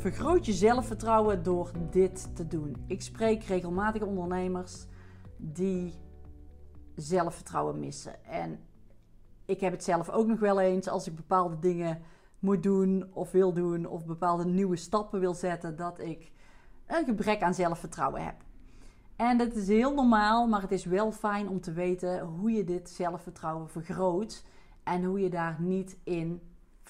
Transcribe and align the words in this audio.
Vergroot 0.00 0.46
je 0.46 0.52
zelfvertrouwen 0.52 1.42
door 1.42 1.70
dit 1.90 2.36
te 2.36 2.46
doen. 2.46 2.76
Ik 2.86 3.02
spreek 3.02 3.42
regelmatig 3.42 4.02
ondernemers 4.02 4.86
die 5.36 5.94
zelfvertrouwen 6.94 7.80
missen. 7.80 8.24
En 8.24 8.60
ik 9.44 9.60
heb 9.60 9.72
het 9.72 9.84
zelf 9.84 10.10
ook 10.10 10.26
nog 10.26 10.38
wel 10.38 10.60
eens 10.60 10.88
als 10.88 11.06
ik 11.06 11.16
bepaalde 11.16 11.58
dingen 11.58 12.02
moet 12.38 12.62
doen 12.62 13.10
of 13.12 13.30
wil 13.30 13.52
doen 13.52 13.86
of 13.86 14.06
bepaalde 14.06 14.44
nieuwe 14.44 14.76
stappen 14.76 15.20
wil 15.20 15.34
zetten, 15.34 15.76
dat 15.76 15.98
ik 15.98 16.32
een 16.86 17.04
gebrek 17.04 17.42
aan 17.42 17.54
zelfvertrouwen 17.54 18.24
heb. 18.24 18.36
En 19.16 19.38
dat 19.38 19.54
is 19.54 19.68
heel 19.68 19.94
normaal, 19.94 20.46
maar 20.46 20.62
het 20.62 20.72
is 20.72 20.84
wel 20.84 21.12
fijn 21.12 21.48
om 21.48 21.60
te 21.60 21.72
weten 21.72 22.20
hoe 22.20 22.50
je 22.50 22.64
dit 22.64 22.90
zelfvertrouwen 22.90 23.68
vergroot 23.68 24.44
en 24.82 25.04
hoe 25.04 25.20
je 25.20 25.30
daar 25.30 25.56
niet 25.58 25.96
in 26.04 26.40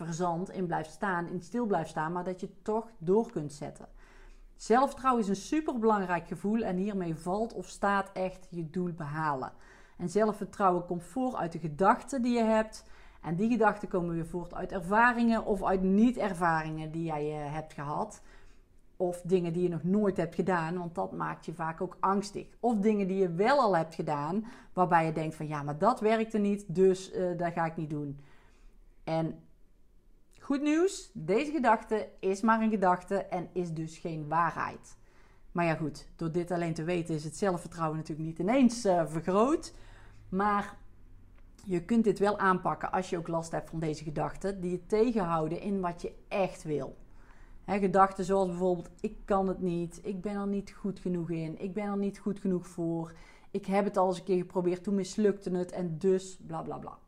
verzand, 0.04 0.50
in 0.50 0.66
blijft 0.66 0.90
staan, 0.90 1.26
in 1.26 1.42
stil 1.42 1.66
blijft 1.66 1.90
staan, 1.90 2.12
maar 2.12 2.24
dat 2.24 2.40
je 2.40 2.48
toch 2.62 2.90
door 2.98 3.30
kunt 3.30 3.52
zetten. 3.52 3.88
Zelfvertrouwen 4.56 5.22
is 5.22 5.28
een 5.28 5.36
superbelangrijk 5.36 6.26
gevoel 6.26 6.62
en 6.62 6.76
hiermee 6.76 7.14
valt 7.14 7.52
of 7.52 7.68
staat 7.68 8.10
echt 8.12 8.46
je 8.50 8.70
doel 8.70 8.92
behalen. 8.92 9.52
En 9.96 10.08
zelfvertrouwen 10.08 10.86
komt 10.86 11.02
voort 11.02 11.34
uit 11.34 11.52
de 11.52 11.58
gedachten 11.58 12.22
die 12.22 12.36
je 12.36 12.44
hebt. 12.44 12.84
En 13.22 13.36
die 13.36 13.50
gedachten 13.50 13.88
komen 13.88 14.14
weer 14.14 14.26
voort 14.26 14.54
uit 14.54 14.72
ervaringen 14.72 15.44
of 15.44 15.64
uit 15.64 15.82
niet-ervaringen 15.82 16.90
die 16.90 17.04
jij 17.04 17.30
eh, 17.30 17.52
hebt 17.52 17.72
gehad. 17.72 18.22
Of 18.96 19.20
dingen 19.20 19.52
die 19.52 19.62
je 19.62 19.68
nog 19.68 19.82
nooit 19.82 20.16
hebt 20.16 20.34
gedaan, 20.34 20.78
want 20.78 20.94
dat 20.94 21.12
maakt 21.12 21.46
je 21.46 21.54
vaak 21.54 21.80
ook 21.80 21.96
angstig. 22.00 22.46
Of 22.60 22.76
dingen 22.76 23.06
die 23.06 23.18
je 23.18 23.32
wel 23.32 23.58
al 23.58 23.76
hebt 23.76 23.94
gedaan, 23.94 24.44
waarbij 24.72 25.06
je 25.06 25.12
denkt 25.12 25.34
van 25.34 25.48
ja, 25.48 25.62
maar 25.62 25.78
dat 25.78 26.00
werkte 26.00 26.38
niet, 26.38 26.74
dus 26.74 27.12
uh, 27.14 27.38
dat 27.38 27.52
ga 27.52 27.64
ik 27.64 27.76
niet 27.76 27.90
doen. 27.90 28.20
En 29.04 29.38
goed 30.50 30.62
nieuws, 30.62 31.10
deze 31.12 31.50
gedachte 31.50 32.08
is 32.20 32.40
maar 32.40 32.60
een 32.60 32.70
gedachte 32.70 33.14
en 33.14 33.48
is 33.52 33.72
dus 33.72 33.98
geen 33.98 34.28
waarheid. 34.28 34.96
Maar 35.52 35.64
ja 35.64 35.74
goed, 35.74 36.08
door 36.16 36.32
dit 36.32 36.50
alleen 36.50 36.74
te 36.74 36.84
weten 36.84 37.14
is 37.14 37.24
het 37.24 37.36
zelfvertrouwen 37.36 37.98
natuurlijk 37.98 38.28
niet 38.28 38.38
ineens 38.38 38.86
uh, 38.86 39.06
vergroot. 39.06 39.74
Maar 40.28 40.76
je 41.64 41.84
kunt 41.84 42.04
dit 42.04 42.18
wel 42.18 42.38
aanpakken 42.38 42.92
als 42.92 43.10
je 43.10 43.18
ook 43.18 43.28
last 43.28 43.52
hebt 43.52 43.70
van 43.70 43.78
deze 43.78 44.04
gedachten, 44.04 44.60
die 44.60 44.70
je 44.70 44.86
tegenhouden 44.86 45.60
in 45.60 45.80
wat 45.80 46.02
je 46.02 46.12
echt 46.28 46.62
wil. 46.62 46.96
Gedachten 47.66 48.24
zoals 48.24 48.48
bijvoorbeeld: 48.48 48.90
ik 49.00 49.16
kan 49.24 49.48
het 49.48 49.60
niet, 49.60 50.00
ik 50.02 50.20
ben 50.20 50.36
er 50.36 50.46
niet 50.46 50.72
goed 50.72 50.98
genoeg 50.98 51.30
in, 51.30 51.60
ik 51.60 51.74
ben 51.74 51.84
er 51.84 51.98
niet 51.98 52.18
goed 52.18 52.40
genoeg 52.40 52.66
voor, 52.66 53.12
ik 53.50 53.66
heb 53.66 53.84
het 53.84 53.96
al 53.96 54.08
eens 54.08 54.18
een 54.18 54.24
keer 54.24 54.38
geprobeerd, 54.38 54.82
toen 54.82 54.94
mislukte 54.94 55.50
het 55.50 55.72
en 55.72 55.98
dus 55.98 56.38
bla 56.46 56.62
bla 56.62 56.78
bla. 56.78 56.98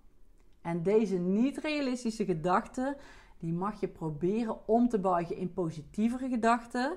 En 0.61 0.83
deze 0.83 1.17
niet 1.17 1.59
realistische 1.59 2.25
gedachten, 2.25 2.97
die 3.43 3.53
mag 3.53 3.81
je 3.81 3.89
proberen 3.89 4.69
om 4.69 4.89
te 4.89 4.99
buigen 4.99 5.37
in 5.37 5.53
positievere 5.53 6.29
gedachten, 6.29 6.97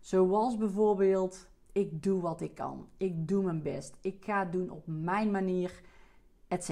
zoals 0.00 0.56
bijvoorbeeld: 0.56 1.48
ik 1.72 2.02
doe 2.02 2.20
wat 2.20 2.40
ik 2.40 2.54
kan, 2.54 2.88
ik 2.96 3.28
doe 3.28 3.42
mijn 3.42 3.62
best, 3.62 3.96
ik 4.00 4.24
ga 4.24 4.38
het 4.38 4.52
doen 4.52 4.70
op 4.70 4.82
mijn 4.86 5.30
manier, 5.30 5.80
etc. 6.48 6.70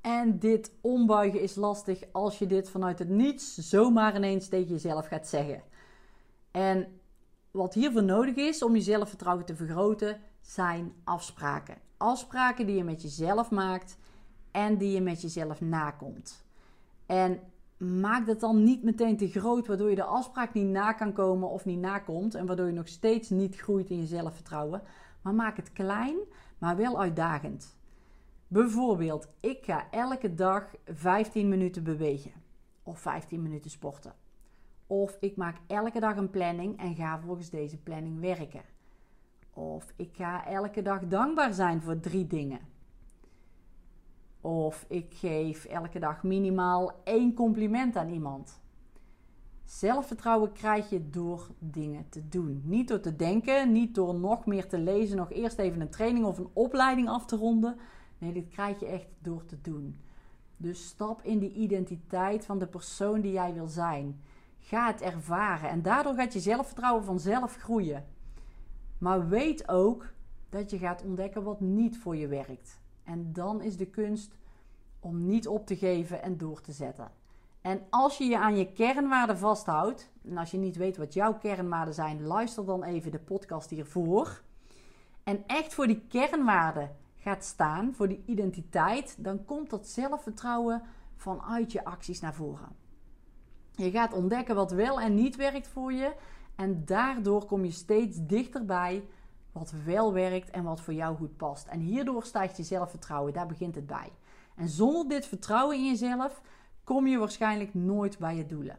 En 0.00 0.38
dit 0.38 0.72
ombuigen 0.80 1.40
is 1.40 1.54
lastig 1.54 2.02
als 2.12 2.38
je 2.38 2.46
dit 2.46 2.70
vanuit 2.70 2.98
het 2.98 3.08
niets 3.08 3.54
zomaar 3.54 4.16
ineens 4.16 4.48
tegen 4.48 4.68
jezelf 4.68 5.06
gaat 5.06 5.28
zeggen. 5.28 5.62
En 6.50 7.00
wat 7.50 7.74
hiervoor 7.74 8.04
nodig 8.04 8.34
is 8.34 8.62
om 8.62 8.74
je 8.74 8.80
zelfvertrouwen 8.80 9.44
te 9.44 9.56
vergroten, 9.56 10.20
zijn 10.40 10.92
afspraken. 11.04 11.76
Afspraken 11.96 12.66
die 12.66 12.76
je 12.76 12.84
met 12.84 13.02
jezelf 13.02 13.50
maakt 13.50 13.98
en 14.50 14.78
die 14.78 14.92
je 14.92 15.00
met 15.00 15.20
jezelf 15.20 15.60
nakomt. 15.60 16.43
En 17.06 17.40
maak 17.76 18.26
dat 18.26 18.40
dan 18.40 18.64
niet 18.64 18.82
meteen 18.82 19.16
te 19.16 19.28
groot, 19.28 19.66
waardoor 19.66 19.90
je 19.90 19.96
de 19.96 20.04
afspraak 20.04 20.54
niet 20.54 20.66
na 20.66 20.92
kan 20.92 21.12
komen 21.12 21.48
of 21.50 21.64
niet 21.64 21.78
nakomt. 21.78 22.34
En 22.34 22.46
waardoor 22.46 22.66
je 22.66 22.72
nog 22.72 22.88
steeds 22.88 23.30
niet 23.30 23.56
groeit 23.56 23.90
in 23.90 23.98
je 23.98 24.06
zelfvertrouwen. 24.06 24.82
Maar 25.22 25.34
maak 25.34 25.56
het 25.56 25.72
klein, 25.72 26.16
maar 26.58 26.76
wel 26.76 27.00
uitdagend. 27.00 27.76
Bijvoorbeeld, 28.48 29.28
ik 29.40 29.58
ga 29.64 29.90
elke 29.90 30.34
dag 30.34 30.70
15 30.84 31.48
minuten 31.48 31.84
bewegen 31.84 32.32
of 32.82 32.98
15 32.98 33.42
minuten 33.42 33.70
sporten. 33.70 34.14
Of 34.86 35.16
ik 35.20 35.36
maak 35.36 35.56
elke 35.66 36.00
dag 36.00 36.16
een 36.16 36.30
planning 36.30 36.78
en 36.78 36.94
ga 36.94 37.20
volgens 37.20 37.50
deze 37.50 37.78
planning 37.78 38.20
werken. 38.20 38.62
Of 39.52 39.92
ik 39.96 40.10
ga 40.14 40.46
elke 40.46 40.82
dag 40.82 41.06
dankbaar 41.06 41.52
zijn 41.52 41.82
voor 41.82 42.00
drie 42.00 42.26
dingen. 42.26 42.60
Of 44.44 44.84
ik 44.88 45.14
geef 45.14 45.64
elke 45.64 45.98
dag 45.98 46.22
minimaal 46.22 47.00
één 47.04 47.34
compliment 47.34 47.96
aan 47.96 48.08
iemand. 48.08 48.60
Zelfvertrouwen 49.64 50.52
krijg 50.52 50.90
je 50.90 51.10
door 51.10 51.48
dingen 51.58 52.08
te 52.08 52.28
doen. 52.28 52.62
Niet 52.64 52.88
door 52.88 53.00
te 53.00 53.16
denken, 53.16 53.72
niet 53.72 53.94
door 53.94 54.14
nog 54.14 54.46
meer 54.46 54.68
te 54.68 54.78
lezen, 54.78 55.16
nog 55.16 55.32
eerst 55.32 55.58
even 55.58 55.80
een 55.80 55.90
training 55.90 56.24
of 56.24 56.38
een 56.38 56.48
opleiding 56.52 57.08
af 57.08 57.26
te 57.26 57.36
ronden. 57.36 57.76
Nee, 58.18 58.32
dit 58.32 58.48
krijg 58.48 58.80
je 58.80 58.86
echt 58.86 59.06
door 59.18 59.44
te 59.44 59.60
doen. 59.60 60.00
Dus 60.56 60.86
stap 60.86 61.22
in 61.22 61.38
die 61.38 61.52
identiteit 61.52 62.44
van 62.44 62.58
de 62.58 62.66
persoon 62.66 63.20
die 63.20 63.32
jij 63.32 63.54
wil 63.54 63.68
zijn. 63.68 64.20
Ga 64.58 64.86
het 64.86 65.00
ervaren 65.00 65.70
en 65.70 65.82
daardoor 65.82 66.14
gaat 66.14 66.32
je 66.32 66.40
zelfvertrouwen 66.40 67.04
vanzelf 67.04 67.56
groeien. 67.56 68.04
Maar 68.98 69.28
weet 69.28 69.68
ook 69.68 70.12
dat 70.48 70.70
je 70.70 70.78
gaat 70.78 71.04
ontdekken 71.04 71.42
wat 71.42 71.60
niet 71.60 71.98
voor 71.98 72.16
je 72.16 72.26
werkt. 72.26 72.82
En 73.04 73.32
dan 73.32 73.62
is 73.62 73.76
de 73.76 73.86
kunst 73.86 74.36
om 75.00 75.26
niet 75.26 75.48
op 75.48 75.66
te 75.66 75.76
geven 75.76 76.22
en 76.22 76.36
door 76.36 76.60
te 76.60 76.72
zetten. 76.72 77.10
En 77.60 77.80
als 77.90 78.18
je 78.18 78.24
je 78.24 78.38
aan 78.38 78.56
je 78.56 78.72
kernwaarden 78.72 79.38
vasthoudt, 79.38 80.10
en 80.24 80.38
als 80.38 80.50
je 80.50 80.58
niet 80.58 80.76
weet 80.76 80.96
wat 80.96 81.14
jouw 81.14 81.38
kernwaarden 81.38 81.94
zijn, 81.94 82.22
luister 82.22 82.64
dan 82.64 82.82
even 82.82 83.10
de 83.10 83.18
podcast 83.18 83.70
hiervoor. 83.70 84.42
En 85.22 85.46
echt 85.46 85.74
voor 85.74 85.86
die 85.86 86.04
kernwaarden 86.08 86.96
gaat 87.16 87.44
staan, 87.44 87.94
voor 87.94 88.08
die 88.08 88.22
identiteit, 88.26 89.16
dan 89.18 89.44
komt 89.44 89.70
dat 89.70 89.88
zelfvertrouwen 89.88 90.82
vanuit 91.16 91.72
je 91.72 91.84
acties 91.84 92.20
naar 92.20 92.34
voren. 92.34 92.68
Je 93.72 93.90
gaat 93.90 94.12
ontdekken 94.12 94.54
wat 94.54 94.70
wel 94.70 95.00
en 95.00 95.14
niet 95.14 95.36
werkt 95.36 95.68
voor 95.68 95.92
je. 95.92 96.14
En 96.54 96.84
daardoor 96.84 97.44
kom 97.44 97.64
je 97.64 97.70
steeds 97.70 98.26
dichterbij 98.26 99.04
wat 99.54 99.74
wel 99.84 100.12
werkt 100.12 100.50
en 100.50 100.64
wat 100.64 100.80
voor 100.80 100.94
jou 100.94 101.16
goed 101.16 101.36
past. 101.36 101.66
En 101.66 101.80
hierdoor 101.80 102.24
stijgt 102.24 102.56
je 102.56 102.62
zelfvertrouwen. 102.62 103.32
Daar 103.32 103.46
begint 103.46 103.74
het 103.74 103.86
bij. 103.86 104.12
En 104.56 104.68
zonder 104.68 105.08
dit 105.08 105.26
vertrouwen 105.26 105.76
in 105.76 105.86
jezelf 105.86 106.42
kom 106.84 107.06
je 107.06 107.18
waarschijnlijk 107.18 107.74
nooit 107.74 108.18
bij 108.18 108.36
je 108.36 108.46
doelen. 108.46 108.78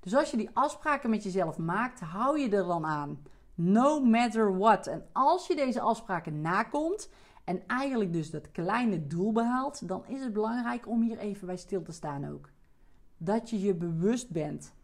Dus 0.00 0.14
als 0.14 0.30
je 0.30 0.36
die 0.36 0.50
afspraken 0.52 1.10
met 1.10 1.22
jezelf 1.22 1.58
maakt, 1.58 2.00
hou 2.00 2.38
je 2.38 2.48
er 2.48 2.66
dan 2.66 2.86
aan. 2.86 3.22
No 3.54 4.00
matter 4.00 4.58
what. 4.58 4.86
En 4.86 5.06
als 5.12 5.46
je 5.46 5.56
deze 5.56 5.80
afspraken 5.80 6.40
nakomt 6.40 7.10
en 7.44 7.66
eigenlijk 7.66 8.12
dus 8.12 8.30
dat 8.30 8.50
kleine 8.50 9.06
doel 9.06 9.32
behaalt, 9.32 9.88
dan 9.88 10.06
is 10.06 10.20
het 10.20 10.32
belangrijk 10.32 10.88
om 10.88 11.02
hier 11.02 11.18
even 11.18 11.46
bij 11.46 11.56
stil 11.56 11.82
te 11.82 11.92
staan 11.92 12.28
ook. 12.28 12.48
Dat 13.16 13.50
je 13.50 13.60
je 13.60 13.74
bewust 13.74 14.30
bent 14.30 14.74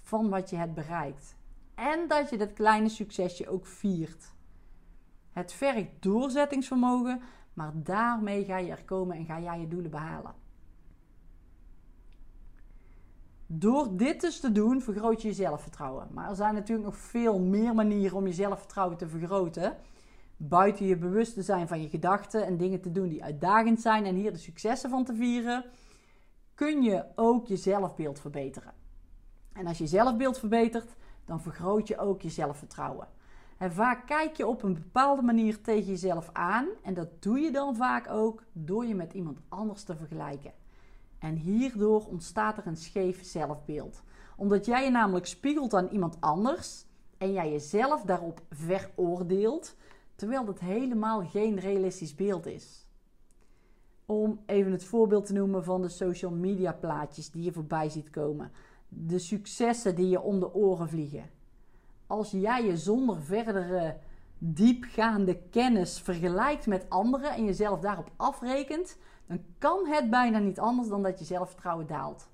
van 0.00 0.28
wat 0.28 0.50
je 0.50 0.56
hebt 0.56 0.74
bereikt. 0.74 1.36
En 1.74 2.08
dat 2.08 2.30
je 2.30 2.38
dat 2.38 2.52
kleine 2.52 2.88
succesje 2.88 3.48
ook 3.48 3.66
viert. 3.66 4.32
Het 5.32 5.52
vergt 5.52 5.90
doorzettingsvermogen, 6.00 7.20
maar 7.52 7.72
daarmee 7.74 8.44
ga 8.44 8.56
je 8.58 8.70
er 8.70 8.84
komen 8.84 9.16
en 9.16 9.24
ga 9.24 9.40
jij 9.40 9.60
je 9.60 9.68
doelen 9.68 9.90
behalen. 9.90 10.34
Door 13.46 13.96
dit 13.96 14.20
dus 14.20 14.40
te 14.40 14.52
doen, 14.52 14.82
vergroot 14.82 15.22
je 15.22 15.28
je 15.28 15.34
zelfvertrouwen. 15.34 16.08
Maar 16.12 16.28
er 16.28 16.36
zijn 16.36 16.54
natuurlijk 16.54 16.88
nog 16.88 16.96
veel 16.96 17.38
meer 17.38 17.74
manieren 17.74 18.16
om 18.16 18.26
je 18.26 18.32
zelfvertrouwen 18.32 18.96
te 18.96 19.08
vergroten. 19.08 19.76
Buiten 20.36 20.86
je 20.86 20.96
bewust 20.96 21.34
te 21.34 21.42
zijn 21.42 21.68
van 21.68 21.82
je 21.82 21.88
gedachten 21.88 22.46
en 22.46 22.56
dingen 22.56 22.80
te 22.80 22.90
doen 22.90 23.08
die 23.08 23.24
uitdagend 23.24 23.80
zijn 23.80 24.04
en 24.04 24.14
hier 24.14 24.32
de 24.32 24.38
successen 24.38 24.90
van 24.90 25.04
te 25.04 25.14
vieren, 25.14 25.64
kun 26.54 26.82
je 26.82 27.04
ook 27.14 27.46
je 27.46 27.56
zelfbeeld 27.56 28.20
verbeteren. 28.20 28.72
En 29.52 29.66
als 29.66 29.78
je 29.78 29.86
zelfbeeld 29.86 30.38
verbetert, 30.38 30.96
dan 31.24 31.40
vergroot 31.40 31.88
je 31.88 31.98
ook 31.98 32.22
je 32.22 32.30
zelfvertrouwen. 32.30 33.08
Vaak 33.68 34.06
kijk 34.06 34.36
je 34.36 34.46
op 34.46 34.62
een 34.62 34.74
bepaalde 34.74 35.22
manier 35.22 35.60
tegen 35.60 35.86
jezelf 35.86 36.30
aan. 36.32 36.68
En 36.82 36.94
dat 36.94 37.22
doe 37.22 37.38
je 37.38 37.50
dan 37.50 37.76
vaak 37.76 38.10
ook 38.10 38.44
door 38.52 38.86
je 38.86 38.94
met 38.94 39.12
iemand 39.12 39.40
anders 39.48 39.82
te 39.82 39.96
vergelijken. 39.96 40.52
En 41.18 41.34
hierdoor 41.34 42.06
ontstaat 42.06 42.56
er 42.56 42.66
een 42.66 42.76
scheef 42.76 43.24
zelfbeeld. 43.24 44.02
Omdat 44.36 44.66
jij 44.66 44.84
je 44.84 44.90
namelijk 44.90 45.26
spiegelt 45.26 45.74
aan 45.74 45.88
iemand 45.88 46.16
anders 46.20 46.84
en 47.18 47.32
jij 47.32 47.50
jezelf 47.50 48.02
daarop 48.02 48.40
veroordeelt, 48.50 49.76
terwijl 50.14 50.44
dat 50.44 50.60
helemaal 50.60 51.26
geen 51.26 51.58
realistisch 51.58 52.14
beeld 52.14 52.46
is. 52.46 52.86
Om 54.06 54.40
even 54.46 54.72
het 54.72 54.84
voorbeeld 54.84 55.26
te 55.26 55.32
noemen 55.32 55.64
van 55.64 55.82
de 55.82 55.88
social 55.88 56.30
media 56.32 56.72
plaatjes 56.72 57.30
die 57.30 57.42
je 57.42 57.52
voorbij 57.52 57.88
ziet 57.88 58.10
komen. 58.10 58.52
De 58.88 59.18
successen 59.18 59.94
die 59.94 60.08
je 60.08 60.20
om 60.20 60.40
de 60.40 60.54
oren 60.54 60.88
vliegen 60.88 61.38
als 62.10 62.30
jij 62.30 62.64
je 62.64 62.76
zonder 62.76 63.22
verdere 63.22 63.96
diepgaande 64.38 65.40
kennis 65.50 66.00
vergelijkt 66.00 66.66
met 66.66 66.86
anderen 66.88 67.30
en 67.30 67.44
jezelf 67.44 67.80
daarop 67.80 68.10
afrekent, 68.16 68.98
dan 69.26 69.40
kan 69.58 69.86
het 69.86 70.10
bijna 70.10 70.38
niet 70.38 70.60
anders 70.60 70.88
dan 70.88 71.02
dat 71.02 71.18
je 71.18 71.24
zelfvertrouwen 71.24 71.86
daalt. 71.86 72.28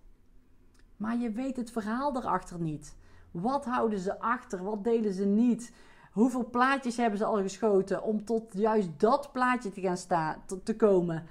Maar 0.97 1.17
je 1.17 1.31
weet 1.31 1.57
het 1.57 1.71
verhaal 1.71 2.17
erachter 2.17 2.61
niet. 2.61 2.97
Wat 3.31 3.65
houden 3.65 3.99
ze 3.99 4.21
achter? 4.21 4.65
Wat 4.65 4.85
delen 4.85 5.13
ze 5.13 5.25
niet? 5.25 5.75
Hoeveel 6.13 6.51
plaatjes 6.51 6.97
hebben 6.97 7.19
ze 7.19 7.25
al 7.25 7.43
geschoten 7.43 8.03
om 8.03 8.25
tot 8.25 8.53
juist 8.53 8.89
dat 9.01 9.33
plaatje 9.33 9.71
te 9.71 9.81
gaan 9.81 9.97
staan, 9.97 10.43
te 10.63 10.77
komen? 10.77 11.27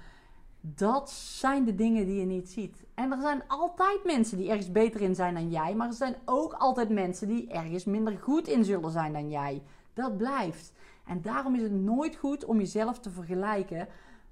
Dat 0.74 1.10
zijn 1.10 1.64
de 1.64 1.74
dingen 1.74 2.06
die 2.06 2.20
je 2.20 2.26
niet 2.26 2.48
ziet. 2.48 2.84
En 2.94 3.12
er 3.12 3.20
zijn 3.20 3.42
altijd 3.46 4.04
mensen 4.04 4.38
die 4.38 4.48
ergens 4.48 4.72
beter 4.72 5.00
in 5.00 5.14
zijn 5.14 5.34
dan 5.34 5.50
jij, 5.50 5.74
maar 5.74 5.88
er 5.88 5.94
zijn 5.94 6.16
ook 6.24 6.52
altijd 6.52 6.88
mensen 6.88 7.28
die 7.28 7.48
ergens 7.48 7.84
minder 7.84 8.18
goed 8.18 8.48
in 8.48 8.64
zullen 8.64 8.90
zijn 8.90 9.12
dan 9.12 9.30
jij. 9.30 9.62
Dat 9.92 10.16
blijft. 10.16 10.72
En 11.06 11.22
daarom 11.22 11.54
is 11.54 11.62
het 11.62 11.72
nooit 11.72 12.16
goed 12.16 12.44
om 12.44 12.58
jezelf 12.58 12.98
te 12.98 13.10
vergelijken, 13.10 13.88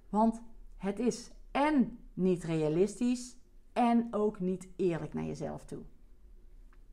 want 0.09 0.41
het 0.77 0.99
is 0.99 1.31
en 1.51 1.99
niet 2.15 2.45
realistisch 2.45 3.37
en 3.73 4.09
ook 4.11 4.41
niet 4.41 4.69
eerlijk 4.77 5.15
naar 5.15 5.25
jezelf 5.25 5.65
toe. 5.65 5.83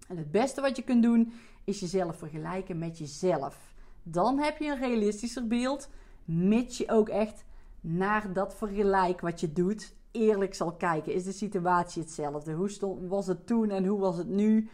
En 0.07 0.17
het 0.17 0.31
beste 0.31 0.61
wat 0.61 0.75
je 0.75 0.83
kunt 0.83 1.03
doen 1.03 1.33
is 1.63 1.79
jezelf 1.79 2.17
vergelijken 2.17 2.77
met 2.77 2.97
jezelf. 2.97 3.73
Dan 4.03 4.39
heb 4.39 4.57
je 4.57 4.71
een 4.71 4.79
realistischer 4.79 5.47
beeld, 5.47 5.89
mits 6.25 6.77
je 6.77 6.89
ook 6.89 7.09
echt 7.09 7.43
naar 7.81 8.33
dat 8.33 8.55
vergelijk 8.55 9.21
wat 9.21 9.39
je 9.39 9.53
doet 9.53 9.95
eerlijk 10.11 10.53
zal 10.53 10.73
kijken. 10.73 11.13
Is 11.13 11.23
de 11.23 11.31
situatie 11.31 12.01
hetzelfde? 12.01 12.53
Hoe 12.53 12.69
stond, 12.69 13.07
was 13.07 13.27
het 13.27 13.47
toen 13.47 13.69
en 13.69 13.85
hoe 13.85 13.99
was 13.99 14.17
het 14.17 14.27
nu? 14.27 14.69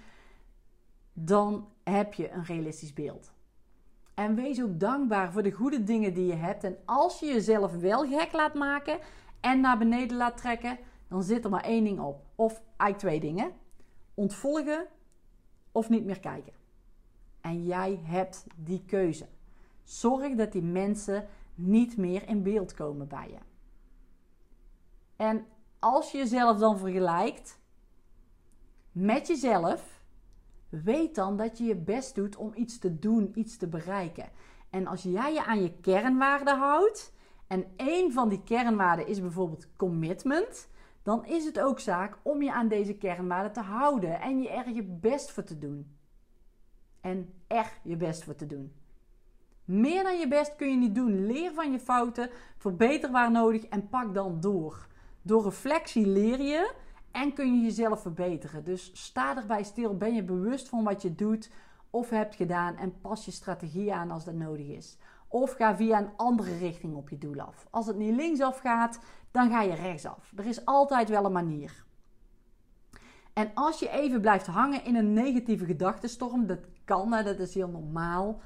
Dan 1.14 1.68
heb 1.84 2.14
je 2.14 2.32
een 2.32 2.44
realistisch 2.44 2.94
beeld. 2.94 3.32
En 4.14 4.36
wees 4.36 4.62
ook 4.62 4.80
dankbaar 4.80 5.32
voor 5.32 5.44
de 5.44 5.52
goede 5.52 5.84
dingen 5.84 6.14
die 6.14 6.26
je 6.26 6.34
hebt. 6.34 6.64
En 6.64 6.78
als 6.86 7.20
je 7.20 7.26
jezelf 7.26 7.72
wel 7.72 8.08
gek 8.08 8.32
laat 8.32 8.54
maken 8.54 9.00
en 9.40 9.60
naar 9.60 9.78
beneden 9.78 10.18
laat 10.18 10.38
trekken, 10.38 10.78
dan 11.08 11.24
zit 11.24 11.44
er 11.44 11.50
maar 11.50 11.64
één 11.64 11.84
ding 11.84 12.00
op. 12.00 12.26
Of 12.36 12.62
eigenlijk 12.78 13.00
twee 13.00 13.20
dingen: 13.20 13.52
ontvolgen 14.14 14.88
of 15.72 15.90
niet 15.90 16.06
meer 16.06 16.20
kijken. 16.20 16.54
En 17.42 17.66
jij 17.66 18.00
hebt 18.04 18.46
die 18.56 18.84
keuze. 18.86 19.28
Zorg 19.84 20.36
dat 20.36 20.52
die 20.52 20.62
mensen 20.62 21.28
niet 21.58 21.98
meer 21.98 22.28
in 22.28 22.44
beeld 22.44 22.74
komen 22.74 23.08
bij 23.08 23.30
je. 23.30 23.40
En 25.16 25.46
als 25.80 26.12
je 26.12 26.18
jezelf 26.18 26.58
dan 26.58 26.78
vergelijkt 26.78 27.60
met 28.92 29.28
jezelf, 29.28 30.02
weet 30.70 31.16
dan 31.16 31.38
dat 31.38 31.58
je 31.58 31.64
je 31.64 31.76
best 31.76 32.16
doet 32.16 32.36
om 32.36 32.52
iets 32.56 32.80
te 32.80 33.00
doen, 33.00 33.32
iets 33.36 33.58
te 33.58 33.68
bereiken. 33.68 34.30
En 34.70 34.88
als 34.88 35.04
jij 35.04 35.34
je 35.34 35.46
aan 35.46 35.62
je 35.62 35.80
kernwaarden 35.82 36.58
houdt, 36.58 37.14
en 37.48 37.66
één 37.76 38.12
van 38.12 38.30
die 38.30 38.44
kernwaarden 38.44 39.08
is 39.08 39.22
bijvoorbeeld 39.22 39.76
commitment, 39.76 40.70
dan 41.04 41.26
is 41.26 41.46
het 41.46 41.60
ook 41.60 41.80
zaak 41.80 42.18
om 42.22 42.42
je 42.42 42.54
aan 42.54 42.68
deze 42.68 42.94
kernwaarden 42.94 43.52
te 43.52 43.62
houden 43.62 44.22
en 44.22 44.42
je 44.42 44.50
er 44.50 44.70
je 44.70 44.84
best 44.84 45.32
voor 45.32 45.44
te 45.44 45.58
doen. 45.58 45.96
En 47.02 47.34
er 47.48 47.80
je 47.84 47.96
best 47.96 48.24
voor 48.24 48.36
te 48.36 48.46
doen. 48.46 48.74
Meer 49.68 50.04
dan 50.04 50.20
je 50.20 50.28
best 50.28 50.56
kun 50.56 50.70
je 50.70 50.78
niet 50.78 50.96
doen. 50.96 51.26
Leer 51.26 51.54
van 51.54 51.72
je 51.72 51.80
fouten, 51.80 52.30
verbeter 52.58 53.12
waar 53.12 53.32
nodig 53.32 53.64
en 53.64 53.90
pak 53.90 54.14
dan 54.14 54.40
door. 54.40 54.88
Door 55.22 55.44
reflectie 55.44 56.08
leer 56.08 56.42
je 56.42 56.74
en 57.12 57.34
kun 57.34 57.56
je 57.56 57.64
jezelf 57.64 58.02
verbeteren. 58.02 58.64
Dus 58.64 58.92
sta 58.94 59.38
erbij 59.38 59.64
stil, 59.64 59.98
ben 59.98 60.14
je 60.14 60.24
bewust 60.24 60.70
van 60.70 60.84
wat 60.84 61.02
je 61.02 61.16
doet 61.16 61.52
of 61.90 62.10
hebt 62.10 62.36
gedaan 62.36 62.76
en 62.76 63.02
pas 63.02 63.26
je 63.26 63.32
strategie 63.32 63.94
aan 63.94 64.12
als 64.12 64.26
dat 64.26 64.34
nodig 64.34 64.68
is. 64.68 64.98
Of 65.28 65.52
ga 65.52 65.76
via 65.76 66.00
een 66.00 66.12
andere 66.16 66.58
richting 66.58 66.96
op 66.96 67.10
je 67.10 67.18
doel 67.18 67.40
af. 67.40 67.68
Als 67.70 67.88
het 67.88 67.98
niet 67.98 68.16
linksaf 68.16 68.60
gaat, 68.60 69.00
dan 69.32 69.50
ga 69.50 69.62
je 69.62 69.74
rechtsaf. 69.74 70.32
Er 70.36 70.46
is 70.46 70.66
altijd 70.66 71.10
wel 71.10 71.26
een 71.26 71.32
manier. 71.32 71.86
En 73.34 73.52
als 73.54 73.80
je 73.80 73.90
even 73.90 74.22
blijft 74.22 74.48
hangen 74.48 74.84
in 74.86 74.96
een 74.96 75.14
negatieve 75.14 75.66
gedachtenstorm, 75.66 76.48
dat 76.48 76.60
kan, 76.86 77.10
dat 77.10 77.40
is 77.40 77.54
heel 77.54 77.70
normaal. 77.70 78.42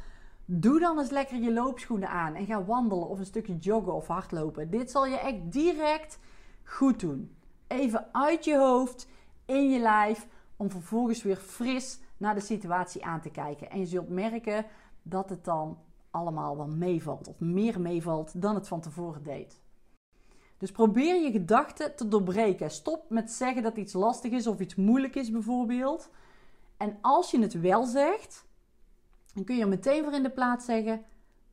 Doe 0.46 0.80
dan 0.80 1.00
eens 1.00 1.10
lekker 1.10 1.38
je 1.38 1.54
loopschoenen 1.54 2.10
aan 2.10 2.36
en 2.36 2.46
ga 2.46 2.64
wandelen 2.64 3.08
of 3.08 3.20
een 3.20 3.26
stukje 3.26 3.58
joggen 3.58 3.94
of 3.94 4.08
hardlopen. 4.08 4.70
Dit 4.70 4.92
zal 4.92 5.06
je 5.06 5.20
echt 5.20 5.52
direct 5.52 6.20
goed 6.64 7.00
doen. 7.00 7.36
Even 7.68 8.08
uit 8.12 8.46
je 8.46 8.58
hoofd, 8.58 9.08
in 9.46 9.70
je 9.70 9.80
lijf, 9.80 10.28
om 10.56 10.70
vervolgens 10.70 11.24
weer 11.24 11.36
fris 11.36 12.00
naar 12.18 12.36
de 12.36 12.42
situatie 12.42 13.06
aan 13.06 13.22
te 13.22 13.30
kijken. 13.30 13.70
En 13.70 13.80
je 13.80 13.86
zult 13.86 14.10
merken 14.10 14.66
dat 15.02 15.30
het 15.30 15.44
dan 15.46 15.78
allemaal 16.12 16.58
wel 16.58 16.68
meevalt, 16.68 17.28
of 17.28 17.40
meer 17.40 17.82
meevalt 17.82 18.42
dan 18.42 18.56
het 18.56 18.68
van 18.68 18.82
tevoren 18.82 19.24
deed. 19.24 19.62
Dus 20.58 20.72
probeer 20.72 21.22
je 21.24 21.32
gedachten 21.32 21.96
te 21.96 22.08
doorbreken. 22.08 22.72
Stop 22.72 23.10
met 23.10 23.32
zeggen 23.32 23.64
dat 23.64 23.78
iets 23.78 23.94
lastig 23.94 24.32
is 24.32 24.48
of 24.48 24.60
iets 24.60 24.76
moeilijk 24.76 25.16
is, 25.16 25.32
bijvoorbeeld. 25.32 26.10
En 26.78 26.98
als 27.02 27.32
je 27.32 27.40
het 27.40 27.60
wel 27.60 27.86
zegt, 27.86 28.46
dan 29.34 29.44
kun 29.44 29.56
je 29.56 29.62
er 29.62 29.68
meteen 29.68 30.04
voor 30.04 30.14
in 30.14 30.24
de 30.24 30.30
plaats 30.30 30.66
zeggen: 30.66 31.04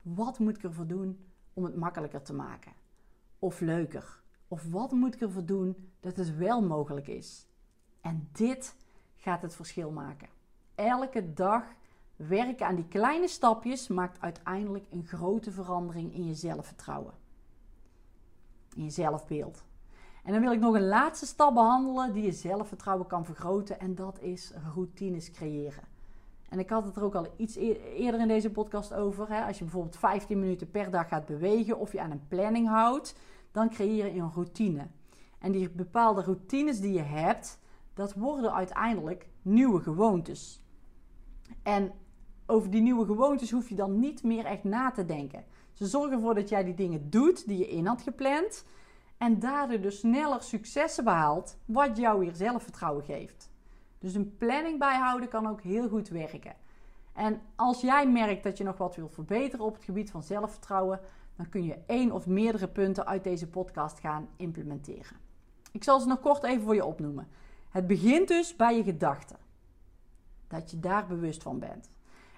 wat 0.03 0.39
moet 0.39 0.57
ik 0.57 0.63
ervoor 0.63 0.87
doen 0.87 1.19
om 1.53 1.65
het 1.65 1.77
makkelijker 1.77 2.23
te 2.23 2.33
maken? 2.33 2.73
Of 3.39 3.61
leuker? 3.61 4.21
Of 4.49 4.71
wat 4.71 4.93
moet 4.93 5.15
ik 5.15 5.21
ervoor 5.21 5.45
doen 5.45 5.91
dat 6.01 6.17
het 6.17 6.37
wel 6.37 6.63
mogelijk 6.63 7.09
is? 7.09 7.47
En 8.01 8.29
dit 8.33 8.77
gaat 9.17 9.43
het 9.43 9.55
verschil 9.55 9.91
maken. 9.91 10.29
Elke 10.75 11.33
dag 11.33 11.65
werken 12.17 12.67
aan 12.67 12.75
die 12.75 12.89
kleine 12.89 13.29
stapjes 13.29 13.89
maakt 13.89 14.21
uiteindelijk 14.21 14.87
een 14.91 15.07
grote 15.07 15.51
verandering 15.51 16.15
in 16.15 16.27
je 16.27 16.35
zelfvertrouwen. 16.35 17.15
In 18.75 18.85
je 18.85 18.91
zelfbeeld. 18.91 19.65
En 20.25 20.33
dan 20.33 20.43
wil 20.43 20.53
ik 20.53 20.61
nog 20.61 20.75
een 20.75 20.89
laatste 20.89 21.27
stap 21.27 21.55
behandelen 21.55 22.13
die 22.13 22.25
je 22.25 22.33
zelfvertrouwen 22.33 23.07
kan 23.07 23.25
vergroten. 23.25 23.81
En 23.81 23.95
dat 23.95 24.21
is 24.21 24.53
routines 24.75 25.31
creëren. 25.31 25.85
En 26.49 26.59
ik 26.59 26.71
had 26.71 26.85
het 26.85 26.97
er 26.97 27.05
ook 27.05 27.15
al 27.15 27.27
iets 27.37 27.56
eerder 27.56 28.21
in 28.21 28.29
deze 28.29 28.50
podcast 28.50 28.95
over. 28.95 29.29
Hè? 29.29 29.45
Als 29.45 29.59
je 29.59 29.65
bijvoorbeeld 29.65 29.97
15 29.97 30.39
minuten 30.39 30.71
per 30.71 30.91
dag 30.91 31.09
gaat 31.09 31.27
bewegen 31.27 31.79
of 31.79 31.93
je 31.93 32.00
aan 32.00 32.11
een 32.11 32.29
planning 32.29 32.69
houdt, 32.69 33.15
dan 33.53 33.71
creëer 33.71 34.15
je 34.15 34.21
een 34.21 34.33
routine. 34.33 34.87
En 35.39 35.53
die 35.53 35.71
bepaalde 35.71 36.23
routines 36.23 36.81
die 36.81 36.93
je 36.93 37.03
hebt, 37.03 37.59
dat 37.95 38.15
worden 38.15 38.55
uiteindelijk 38.55 39.29
nieuwe 39.43 39.81
gewoontes. 39.81 40.62
En 41.62 41.93
over 42.47 42.71
die 42.71 42.83
nieuwe 42.83 43.05
gewoontes 43.05 43.51
hoef 43.51 43.69
je 43.69 43.75
dan 43.75 43.99
niet 43.99 44.23
meer 44.23 44.44
echt 44.44 44.65
na 44.65 44.91
te 44.91 45.05
denken. 45.05 45.44
Ze 45.72 45.87
zorgen 45.87 46.13
ervoor 46.13 46.34
dat 46.34 46.49
jij 46.49 46.65
die 46.65 46.75
dingen 46.75 47.11
doet 47.11 47.46
die 47.46 47.58
je 47.58 47.69
in 47.69 47.87
had 47.87 48.03
gepland. 48.03 48.65
En 49.19 49.39
daardoor 49.39 49.81
dus 49.81 49.99
sneller 49.99 50.43
successen 50.43 51.05
behaalt, 51.05 51.58
wat 51.65 51.96
jou 51.96 52.19
weer 52.19 52.34
zelfvertrouwen 52.34 53.05
geeft. 53.05 53.51
Dus 53.98 54.14
een 54.14 54.36
planning 54.36 54.78
bijhouden 54.78 55.28
kan 55.28 55.46
ook 55.46 55.60
heel 55.60 55.88
goed 55.88 56.08
werken. 56.08 56.55
En 57.12 57.40
als 57.56 57.81
jij 57.81 58.08
merkt 58.08 58.43
dat 58.43 58.58
je 58.58 58.64
nog 58.64 58.76
wat 58.76 58.96
wilt 58.96 59.14
verbeteren 59.14 59.64
op 59.64 59.74
het 59.74 59.84
gebied 59.84 60.10
van 60.10 60.22
zelfvertrouwen, 60.22 61.00
dan 61.36 61.48
kun 61.48 61.64
je 61.64 61.78
één 61.86 62.12
of 62.12 62.26
meerdere 62.26 62.69
punten 62.69 63.06
uit 63.06 63.24
deze 63.24 63.46
podcast 63.46 64.00
gaan 64.00 64.28
implementeren. 64.36 65.17
Ik 65.72 65.84
zal 65.84 66.00
ze 66.00 66.06
nog 66.06 66.20
kort 66.20 66.43
even 66.43 66.62
voor 66.62 66.74
je 66.74 66.84
opnoemen. 66.84 67.28
Het 67.70 67.86
begint 67.86 68.28
dus 68.28 68.56
bij 68.56 68.76
je 68.76 68.82
gedachten. 68.82 69.36
Dat 70.48 70.70
je 70.70 70.81
daar 70.81 71.06
bewust 71.06 71.43
van 71.43 71.58
bent. 71.58 71.90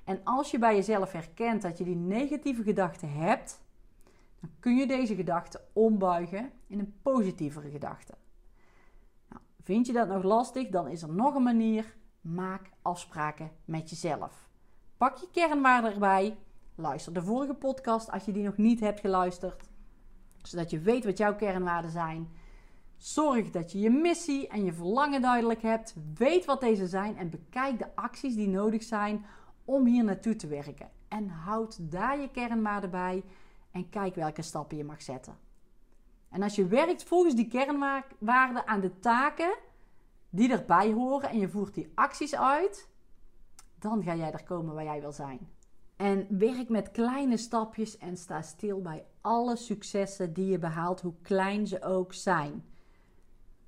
En 0.04 0.20
als 0.24 0.50
je 0.50 0.58
bij 0.58 0.74
jezelf 0.74 1.12
herkent 1.12 1.62
dat 1.62 1.78
je 1.78 1.84
die 1.84 1.96
negatieve 1.96 2.62
gedachten 2.62 3.12
hebt, 3.12 3.60
dan 4.40 4.50
kun 4.60 4.76
je 4.76 4.86
deze 4.86 5.14
gedachten 5.14 5.60
ombuigen 5.72 6.50
in 6.66 6.78
een 6.78 6.94
positievere 7.02 7.70
gedachte. 7.70 8.14
Vind 9.70 9.86
je 9.86 9.92
dat 9.92 10.08
nog 10.08 10.22
lastig? 10.22 10.68
Dan 10.68 10.88
is 10.88 11.02
er 11.02 11.12
nog 11.12 11.34
een 11.34 11.42
manier. 11.42 11.96
Maak 12.20 12.70
afspraken 12.82 13.50
met 13.64 13.90
jezelf. 13.90 14.48
Pak 14.96 15.16
je 15.16 15.28
kernwaarden 15.32 15.92
erbij. 15.92 16.36
Luister 16.74 17.12
de 17.12 17.22
vorige 17.22 17.54
podcast 17.54 18.10
als 18.10 18.24
je 18.24 18.32
die 18.32 18.42
nog 18.42 18.56
niet 18.56 18.80
hebt 18.80 19.00
geluisterd, 19.00 19.68
zodat 20.42 20.70
je 20.70 20.78
weet 20.78 21.04
wat 21.04 21.18
jouw 21.18 21.36
kernwaarden 21.36 21.90
zijn. 21.90 22.28
Zorg 22.96 23.50
dat 23.50 23.72
je 23.72 23.78
je 23.78 23.90
missie 23.90 24.48
en 24.48 24.64
je 24.64 24.72
verlangen 24.72 25.22
duidelijk 25.22 25.62
hebt. 25.62 25.94
Weet 26.14 26.44
wat 26.44 26.60
deze 26.60 26.86
zijn 26.86 27.16
en 27.16 27.30
bekijk 27.30 27.78
de 27.78 27.96
acties 27.96 28.34
die 28.34 28.48
nodig 28.48 28.82
zijn 28.82 29.24
om 29.64 29.86
hier 29.86 30.04
naartoe 30.04 30.36
te 30.36 30.46
werken. 30.46 30.90
En 31.08 31.28
houd 31.28 31.90
daar 31.90 32.20
je 32.20 32.30
kernwaarden 32.30 32.90
bij 32.90 33.24
en 33.70 33.88
kijk 33.88 34.14
welke 34.14 34.42
stappen 34.42 34.76
je 34.76 34.84
mag 34.84 35.02
zetten. 35.02 35.49
En 36.30 36.42
als 36.42 36.54
je 36.54 36.66
werkt 36.66 37.04
volgens 37.04 37.34
die 37.34 37.48
kernwaarden 37.48 38.66
aan 38.66 38.80
de 38.80 38.98
taken 38.98 39.54
die 40.30 40.52
erbij 40.52 40.92
horen 40.92 41.30
en 41.30 41.38
je 41.38 41.48
voert 41.48 41.74
die 41.74 41.92
acties 41.94 42.34
uit, 42.34 42.88
dan 43.78 44.02
ga 44.02 44.14
jij 44.14 44.32
er 44.32 44.44
komen 44.44 44.74
waar 44.74 44.84
jij 44.84 45.00
wil 45.00 45.12
zijn. 45.12 45.48
En 45.96 46.26
werk 46.38 46.68
met 46.68 46.90
kleine 46.90 47.36
stapjes 47.36 47.98
en 47.98 48.16
sta 48.16 48.42
stil 48.42 48.80
bij 48.80 49.04
alle 49.20 49.56
successen 49.56 50.32
die 50.32 50.46
je 50.46 50.58
behaalt, 50.58 51.00
hoe 51.00 51.14
klein 51.22 51.66
ze 51.66 51.82
ook 51.82 52.12
zijn. 52.12 52.64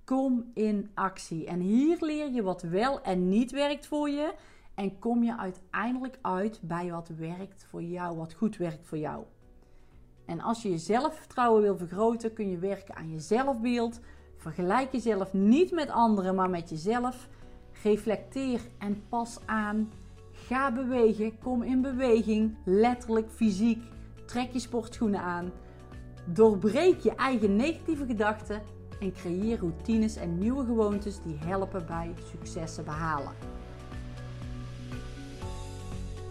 Kom 0.05 0.51
in 0.55 0.91
actie. 0.95 1.47
En 1.47 1.61
hier 1.61 1.97
leer 2.01 2.31
je 2.31 2.43
wat 2.43 2.63
wel 2.63 3.03
en 3.03 3.29
niet 3.29 3.51
werkt 3.51 3.87
voor 3.87 4.11
je. 4.11 4.35
En 4.75 4.99
kom 4.99 5.23
je 5.23 5.37
uiteindelijk 5.37 6.19
uit 6.23 6.61
bij 6.63 6.91
wat 6.91 7.09
werkt 7.09 7.65
voor 7.65 7.83
jou, 7.83 8.17
wat 8.17 8.33
goed 8.33 8.57
werkt 8.57 8.87
voor 8.87 8.99
jou. 8.99 9.25
En 10.27 10.41
als 10.41 10.63
je 10.63 10.71
je 10.71 10.79
zelfvertrouwen 10.79 11.63
wil 11.63 11.77
vergroten, 11.77 12.33
kun 12.33 12.51
je 12.51 12.59
werken 12.59 12.95
aan 12.95 13.11
je 13.11 13.21
zelfbeeld. 13.21 14.01
Vergelijk 14.37 14.93
jezelf 14.93 15.33
niet 15.33 15.71
met 15.71 15.91
anderen, 15.91 16.35
maar 16.35 16.51
met 16.51 16.71
jezelf. 16.71 17.29
reflecteer 17.83 18.61
en 18.79 19.03
pas 19.09 19.39
aan. 19.47 19.91
Ga 20.33 20.73
bewegen, 20.73 21.39
kom 21.39 21.63
in 21.63 21.81
beweging, 21.81 22.57
letterlijk 22.65 23.31
fysiek. 23.31 23.83
Trek 24.27 24.53
je 24.53 24.59
sportschoenen 24.59 25.21
aan. 25.21 25.51
Doorbreek 26.25 27.01
je 27.01 27.15
eigen 27.15 27.57
negatieve 27.57 28.07
gedachten 28.07 28.63
en 29.01 29.13
creëer 29.13 29.59
routines 29.59 30.17
en 30.17 30.39
nieuwe 30.39 30.65
gewoontes 30.65 31.23
die 31.23 31.39
helpen 31.39 31.87
bij 31.87 32.15
successen 32.31 32.85
behalen. 32.85 33.33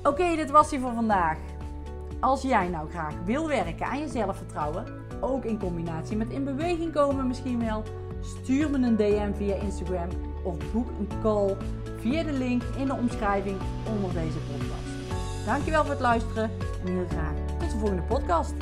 Oké, 0.03 0.35
dit 0.35 0.49
was 0.49 0.71
hij 0.71 0.79
voor 0.79 0.93
vandaag. 0.93 1.37
Als 2.21 2.41
jij 2.41 2.67
nou 2.67 2.89
graag 2.89 3.13
wil 3.25 3.47
werken 3.47 3.85
aan 3.85 3.99
je 3.99 4.07
zelfvertrouwen, 4.07 4.85
ook 5.19 5.45
in 5.45 5.59
combinatie 5.59 6.17
met 6.17 6.29
in 6.29 6.43
beweging 6.43 6.93
komen 6.93 7.27
misschien 7.27 7.59
wel, 7.59 7.83
stuur 8.21 8.69
me 8.69 8.87
een 8.87 8.95
DM 8.95 9.33
via 9.33 9.55
Instagram 9.55 10.07
of 10.43 10.71
boek 10.71 10.89
een 10.89 11.09
call 11.21 11.55
via 11.99 12.23
de 12.23 12.31
link 12.31 12.63
in 12.77 12.85
de 12.85 12.93
omschrijving 12.93 13.57
onder 13.95 14.13
deze 14.13 14.37
podcast. 14.37 15.45
Dankjewel 15.45 15.81
voor 15.81 15.91
het 15.91 15.99
luisteren 15.99 16.51
en 16.85 16.91
heel 16.91 17.07
graag 17.09 17.33
tot 17.59 17.71
de 17.71 17.77
volgende 17.77 18.03
podcast. 18.03 18.53